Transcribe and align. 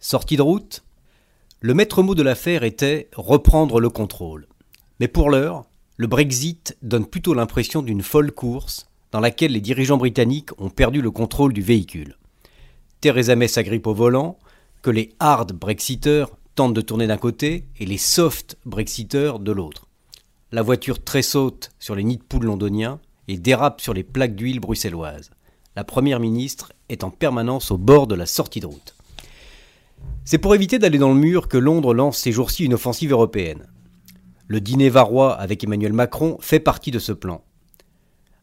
Sortie 0.00 0.36
de 0.36 0.42
route 0.42 0.84
Le 1.60 1.74
maître 1.74 2.04
mot 2.04 2.14
de 2.14 2.22
l'affaire 2.22 2.62
était 2.62 3.08
reprendre 3.16 3.80
le 3.80 3.90
contrôle. 3.90 4.46
Mais 5.00 5.08
pour 5.08 5.28
l'heure, 5.28 5.64
le 5.96 6.06
Brexit 6.06 6.76
donne 6.82 7.04
plutôt 7.04 7.34
l'impression 7.34 7.82
d'une 7.82 8.02
folle 8.02 8.30
course 8.30 8.86
dans 9.10 9.18
laquelle 9.18 9.50
les 9.50 9.60
dirigeants 9.60 9.96
britanniques 9.96 10.50
ont 10.60 10.70
perdu 10.70 11.02
le 11.02 11.10
contrôle 11.10 11.52
du 11.52 11.62
véhicule. 11.62 12.16
Theresa 13.00 13.34
May 13.34 13.48
s'agrippe 13.48 13.88
au 13.88 13.94
volant, 13.94 14.38
que 14.82 14.90
les 14.90 15.10
hard 15.18 15.52
Brexiteurs 15.52 16.30
tentent 16.54 16.74
de 16.74 16.80
tourner 16.80 17.08
d'un 17.08 17.16
côté 17.16 17.66
et 17.80 17.84
les 17.84 17.98
soft 17.98 18.56
Brexiteurs 18.64 19.40
de 19.40 19.50
l'autre. 19.50 19.88
La 20.52 20.62
voiture 20.62 21.02
tressaute 21.02 21.70
sur 21.80 21.96
les 21.96 22.04
nids 22.04 22.18
de 22.18 22.22
poules 22.22 22.44
londoniens 22.44 23.00
et 23.26 23.36
dérape 23.36 23.80
sur 23.80 23.94
les 23.94 24.04
plaques 24.04 24.36
d'huile 24.36 24.60
bruxelloises. 24.60 25.30
La 25.74 25.82
première 25.82 26.20
ministre 26.20 26.72
est 26.88 27.02
en 27.02 27.10
permanence 27.10 27.72
au 27.72 27.78
bord 27.78 28.06
de 28.06 28.14
la 28.14 28.26
sortie 28.26 28.60
de 28.60 28.66
route. 28.66 28.94
C'est 30.30 30.36
pour 30.36 30.54
éviter 30.54 30.78
d'aller 30.78 30.98
dans 30.98 31.08
le 31.08 31.18
mur 31.18 31.48
que 31.48 31.56
Londres 31.56 31.94
lance 31.94 32.18
ces 32.18 32.32
jours-ci 32.32 32.66
une 32.66 32.74
offensive 32.74 33.12
européenne. 33.12 33.66
Le 34.46 34.60
dîner 34.60 34.90
varois 34.90 35.32
avec 35.34 35.64
Emmanuel 35.64 35.94
Macron 35.94 36.36
fait 36.42 36.60
partie 36.60 36.90
de 36.90 36.98
ce 36.98 37.12
plan. 37.12 37.42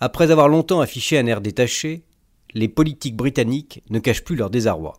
Après 0.00 0.30
avoir 0.30 0.48
longtemps 0.48 0.80
affiché 0.80 1.18
un 1.18 1.26
air 1.26 1.42
détaché, 1.42 2.06
les 2.54 2.68
politiques 2.68 3.14
britanniques 3.14 3.82
ne 3.90 3.98
cachent 3.98 4.24
plus 4.24 4.36
leur 4.36 4.48
désarroi 4.48 4.94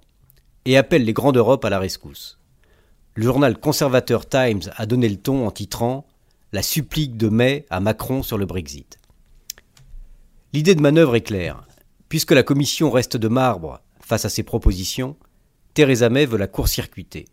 et 0.66 0.78
appellent 0.78 1.04
les 1.04 1.14
grands 1.14 1.32
d'Europe 1.32 1.66
à 1.66 1.72
la 1.72 1.80
rescousse. 1.80 2.38
Le 3.16 3.24
journal 3.24 3.60
conservateur 3.60 4.30
Times 4.30 4.70
a 4.76 4.86
donné 4.86 5.10
le 5.10 5.18
ton 5.18 5.48
en 5.48 5.50
titrant 5.50 6.06
La 6.52 6.62
supplique 6.62 7.18
de 7.18 7.30
mai 7.30 7.66
à 7.72 7.80
Macron 7.80 8.22
sur 8.22 8.38
le 8.38 8.46
Brexit. 8.46 9.00
L'idée 10.54 10.76
de 10.76 10.82
manœuvre 10.82 11.16
est 11.16 11.22
claire. 11.22 11.68
Puisque 12.08 12.34
la 12.34 12.44
Commission 12.44 12.92
reste 12.92 13.18
de 13.18 13.30
marbre 13.30 13.82
face 14.00 14.26
à 14.26 14.30
ces 14.30 14.44
propositions, 14.44 15.16
Theresa 15.78 16.10
May 16.10 16.26
veut 16.26 16.40
la 16.40 16.48
court-circuiter, 16.48 17.26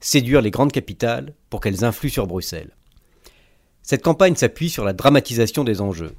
séduire 0.00 0.40
les 0.40 0.50
grandes 0.50 0.72
capitales 0.72 1.34
pour 1.50 1.60
qu'elles 1.60 1.84
influent 1.84 2.10
sur 2.10 2.26
Bruxelles. 2.26 2.76
Cette 3.84 4.02
campagne 4.02 4.34
s'appuie 4.34 4.70
sur 4.70 4.84
la 4.84 4.92
dramatisation 4.92 5.62
des 5.62 5.80
enjeux. 5.80 6.16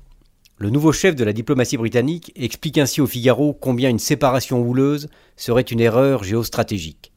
Le 0.58 0.70
nouveau 0.70 0.94
chef 0.94 1.14
de 1.14 1.26
la 1.26 1.34
diplomatie 1.34 1.76
britannique 1.76 2.32
explique 2.38 2.78
ainsi 2.78 3.02
au 3.02 3.06
Figaro 3.06 3.54
combien 3.54 3.90
une 3.90 4.00
séparation 4.00 4.62
houleuse 4.62 5.10
serait 5.36 5.64
une 5.64 5.82
erreur 5.82 6.24
géostratégique. 6.24 7.12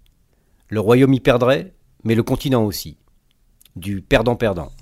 Le 0.68 0.80
Royaume 0.80 1.14
y 1.14 1.20
perdrait, 1.20 1.72
mais 2.02 2.16
le 2.16 2.24
continent 2.24 2.64
aussi. 2.64 2.96
Du 3.76 4.02
perdant-perdant. 4.02 4.72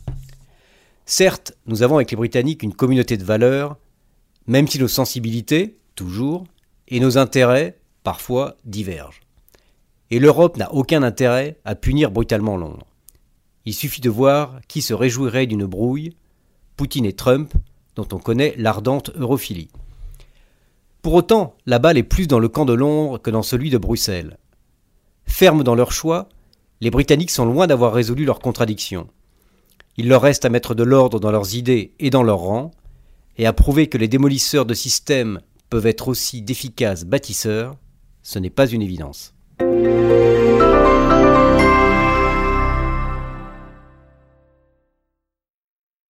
Certes, 1.04 1.52
nous 1.66 1.82
avons 1.82 1.96
avec 1.96 2.10
les 2.10 2.16
Britanniques 2.16 2.62
une 2.62 2.72
communauté 2.72 3.18
de 3.18 3.24
valeurs, 3.24 3.76
même 4.46 4.66
si 4.66 4.78
nos 4.78 4.88
sensibilités, 4.88 5.76
toujours, 5.94 6.44
et 6.88 7.00
nos 7.00 7.18
intérêts, 7.18 7.78
parfois, 8.02 8.56
divergent. 8.64 9.20
Et 10.12 10.18
l'Europe 10.18 10.58
n'a 10.58 10.70
aucun 10.74 11.02
intérêt 11.02 11.56
à 11.64 11.74
punir 11.74 12.10
brutalement 12.10 12.58
Londres. 12.58 12.86
Il 13.64 13.72
suffit 13.72 14.02
de 14.02 14.10
voir 14.10 14.60
qui 14.68 14.82
se 14.82 14.92
réjouirait 14.92 15.46
d'une 15.46 15.64
brouille, 15.64 16.12
Poutine 16.76 17.06
et 17.06 17.14
Trump, 17.14 17.54
dont 17.96 18.06
on 18.12 18.18
connaît 18.18 18.54
l'ardente 18.58 19.10
europhilie. 19.16 19.70
Pour 21.00 21.14
autant, 21.14 21.56
la 21.64 21.78
balle 21.78 21.96
est 21.96 22.02
plus 22.02 22.26
dans 22.26 22.40
le 22.40 22.50
camp 22.50 22.66
de 22.66 22.74
Londres 22.74 23.22
que 23.22 23.30
dans 23.30 23.40
celui 23.40 23.70
de 23.70 23.78
Bruxelles. 23.78 24.36
Fermes 25.24 25.64
dans 25.64 25.74
leur 25.74 25.92
choix, 25.92 26.28
les 26.82 26.90
Britanniques 26.90 27.30
sont 27.30 27.46
loin 27.46 27.66
d'avoir 27.66 27.94
résolu 27.94 28.26
leurs 28.26 28.40
contradictions. 28.40 29.08
Il 29.96 30.08
leur 30.08 30.20
reste 30.20 30.44
à 30.44 30.50
mettre 30.50 30.74
de 30.74 30.82
l'ordre 30.82 31.20
dans 31.20 31.30
leurs 31.30 31.54
idées 31.54 31.94
et 32.00 32.10
dans 32.10 32.22
leurs 32.22 32.40
rangs, 32.40 32.70
et 33.38 33.46
à 33.46 33.54
prouver 33.54 33.86
que 33.86 33.96
les 33.96 34.08
démolisseurs 34.08 34.66
de 34.66 34.74
systèmes 34.74 35.40
peuvent 35.70 35.86
être 35.86 36.08
aussi 36.08 36.42
d'efficaces 36.42 37.06
bâtisseurs, 37.06 37.76
ce 38.22 38.38
n'est 38.38 38.50
pas 38.50 38.66
une 38.66 38.82
évidence. 38.82 39.32
Música 39.62 40.41